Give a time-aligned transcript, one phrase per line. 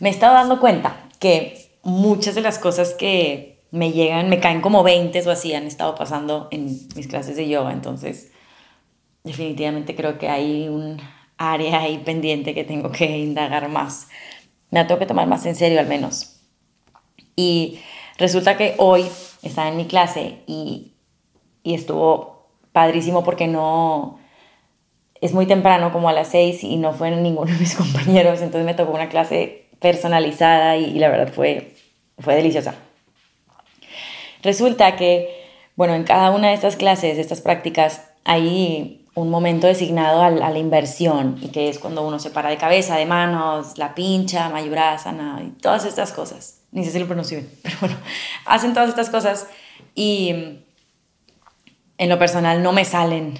[0.00, 4.60] me he estado dando cuenta que muchas de las cosas que me llegan, me caen
[4.60, 7.72] como 20 o así, han estado pasando en mis clases de yoga.
[7.72, 8.32] Entonces,
[9.24, 11.00] definitivamente creo que hay un
[11.36, 14.08] área ahí pendiente que tengo que indagar más.
[14.70, 16.40] Me la tengo que tomar más en serio al menos.
[17.36, 17.80] Y
[18.16, 19.06] resulta que hoy
[19.42, 20.94] estaba en mi clase y,
[21.62, 24.18] y estuvo padrísimo porque no...
[25.20, 28.64] Es muy temprano, como a las seis, y no fue ninguno de mis compañeros, entonces
[28.64, 31.74] me tocó una clase personalizada y, la verdad fue,
[32.18, 32.74] fue deliciosa.
[34.42, 35.46] Resulta que,
[35.76, 40.30] bueno, en cada una de estas clases, de estas prácticas, hay un momento designado a,
[40.30, 44.48] la inversión y que es cuando uno se para de cabeza, de manos, la pincha,
[44.48, 46.60] mayurasana y todas estas cosas.
[46.70, 47.96] Ni sé si lo pronuncio bien, pero bueno,
[48.44, 49.48] hacen todas estas cosas
[49.94, 50.62] y
[51.98, 53.38] en lo personal no me salen.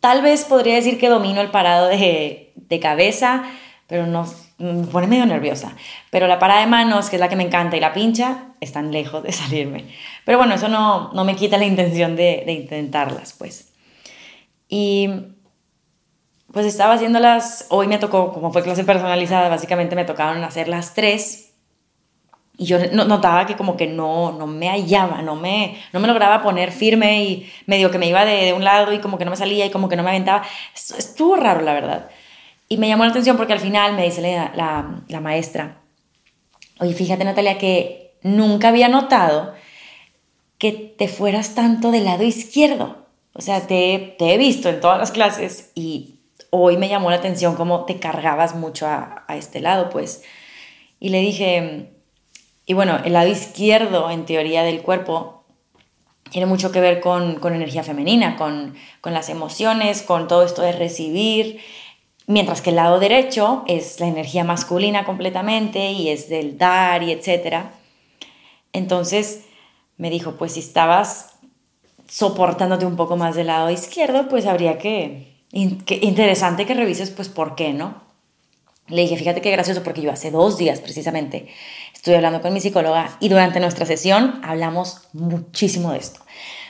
[0.00, 3.44] Tal vez podría decir que domino el parado de, de cabeza,
[3.86, 4.26] pero no,
[4.62, 5.74] me pone medio nerviosa.
[6.10, 8.92] Pero la parada de manos, que es la que me encanta, y la pincha, están
[8.92, 9.86] lejos de salirme.
[10.24, 13.72] Pero bueno, eso no, no me quita la intención de, intentarlas, pues.
[14.68, 15.10] Y
[16.52, 20.94] pues estaba haciéndolas, hoy me tocó, como fue clase personalizada, básicamente me tocaron hacer las
[20.94, 21.54] tres.
[22.58, 26.42] Y yo notaba que como que no, no me hallaba, no me, no me lograba
[26.42, 29.30] poner firme y medio que me iba de, de un lado y como que no
[29.30, 30.44] me salía y como que no me aventaba.
[30.74, 32.10] Estuvo raro, la verdad.
[32.72, 35.82] Y me llamó la atención porque al final me dice la, la, la maestra,
[36.80, 39.52] oye, fíjate Natalia que nunca había notado
[40.56, 43.08] que te fueras tanto del lado izquierdo.
[43.34, 47.16] O sea, te, te, he visto en todas las clases y hoy me llamó la
[47.16, 50.22] atención cómo te cargabas mucho a, a, este lado, pues.
[50.98, 51.92] Y le dije,
[52.64, 55.44] y bueno, el lado izquierdo, en teoría del cuerpo,
[56.30, 60.62] tiene mucho que ver con, con energía femenina, con, con las emociones, con todo esto
[60.62, 61.60] de recibir,
[62.26, 67.12] mientras que el lado derecho es la energía masculina completamente y es del dar y
[67.12, 67.72] etcétera.
[68.72, 69.44] Entonces
[69.96, 71.32] me dijo, pues si estabas
[72.08, 77.54] soportándote un poco más del lado izquierdo, pues habría que, interesante que revises, pues, ¿por
[77.54, 78.02] qué no?
[78.88, 81.48] Le dije, fíjate qué gracioso, porque yo hace dos días precisamente
[81.94, 86.20] estuve hablando con mi psicóloga y durante nuestra sesión hablamos muchísimo de esto.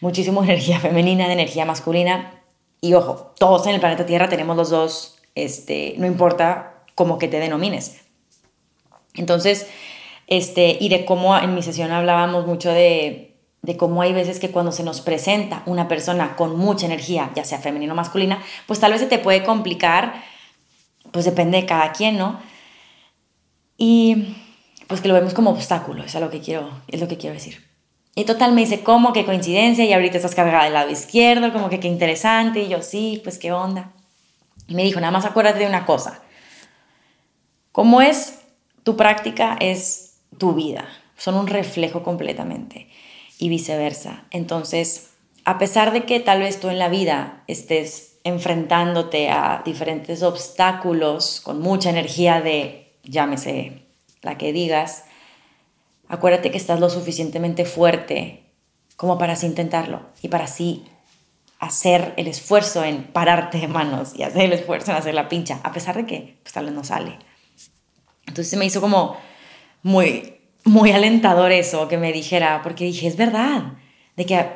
[0.00, 2.40] Muchísimo de energía femenina, de energía masculina.
[2.80, 7.28] Y ojo, todos en el planeta Tierra tenemos los dos, este, no importa cómo que
[7.28, 8.00] te denomines.
[9.14, 9.68] Entonces,
[10.26, 13.32] este, y de cómo en mi sesión hablábamos mucho de
[13.76, 17.58] cómo hay veces que cuando se nos presenta una persona con mucha energía, ya sea
[17.58, 20.24] femenina o masculina, pues tal vez se te puede complicar,
[21.12, 22.40] pues depende de cada quien, ¿no?
[23.76, 24.36] Y
[24.86, 27.64] pues que lo vemos como obstáculo, es lo que quiero, es lo que quiero decir.
[28.14, 29.12] Y total me dice, ¿cómo?
[29.12, 29.84] ¿Qué coincidencia?
[29.84, 32.62] Y ahorita estás cargada del lado izquierdo, como que qué interesante.
[32.62, 33.92] Y yo, sí, pues qué onda.
[34.68, 36.22] Y me dijo, nada más acuérdate de una cosa.
[37.72, 38.40] Cómo es
[38.82, 40.88] tu práctica, es tu vida.
[41.16, 42.88] Son un reflejo completamente
[43.38, 44.24] y viceversa.
[44.30, 45.10] Entonces,
[45.44, 51.40] a pesar de que tal vez tú en la vida estés enfrentándote a diferentes obstáculos
[51.40, 53.82] con mucha energía de, llámese
[54.22, 55.04] la que digas,
[56.08, 58.42] acuérdate que estás lo suficientemente fuerte
[58.96, 60.84] como para así intentarlo y para así
[61.58, 65.60] hacer el esfuerzo en pararte de manos y hacer el esfuerzo en hacer la pincha,
[65.62, 67.18] a pesar de que pues, tal vez no sale.
[68.26, 69.16] Entonces se me hizo como
[69.82, 73.74] muy muy alentador eso que me dijera, porque dije, es verdad,
[74.16, 74.46] de que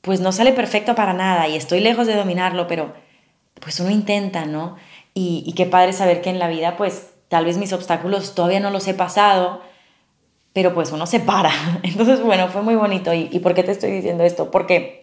[0.00, 2.94] pues no sale perfecto para nada y estoy lejos de dominarlo, pero
[3.60, 4.76] pues uno intenta, ¿no?
[5.14, 8.58] Y, y qué padre saber que en la vida pues tal vez mis obstáculos todavía
[8.58, 9.62] no los he pasado,
[10.52, 11.50] pero pues uno se para.
[11.82, 13.12] Entonces, bueno, fue muy bonito.
[13.14, 14.50] ¿Y, y por qué te estoy diciendo esto?
[14.50, 15.01] Porque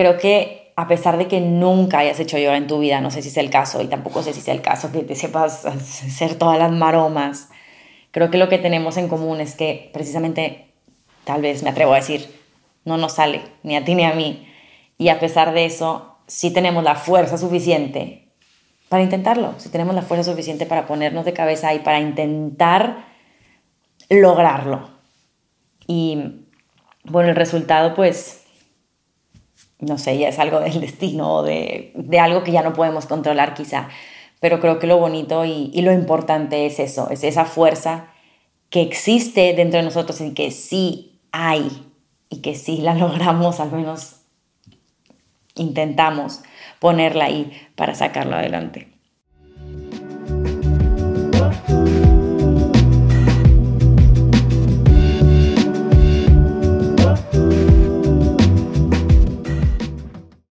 [0.00, 3.20] creo que a pesar de que nunca hayas hecho yoga en tu vida, no sé
[3.20, 6.36] si es el caso y tampoco sé si es el caso que te sepas hacer
[6.36, 7.50] todas las maromas,
[8.10, 10.72] creo que lo que tenemos en común es que precisamente,
[11.24, 12.34] tal vez me atrevo a decir,
[12.86, 14.48] no nos sale ni a ti ni a mí.
[14.96, 18.32] Y a pesar de eso, sí tenemos la fuerza suficiente
[18.88, 23.04] para intentarlo, sí tenemos la fuerza suficiente para ponernos de cabeza y para intentar
[24.08, 24.88] lograrlo.
[25.86, 26.46] Y
[27.04, 28.39] bueno, el resultado pues
[29.80, 33.54] no sé, ya es algo del destino, de, de algo que ya no podemos controlar
[33.54, 33.88] quizá.
[34.40, 38.08] Pero creo que lo bonito y, y, lo importante es eso, es esa fuerza
[38.70, 41.86] que existe dentro de nosotros y que sí hay
[42.30, 44.16] y que sí la logramos, al menos
[45.56, 46.42] intentamos
[46.78, 48.88] ponerla ahí para sacarlo adelante.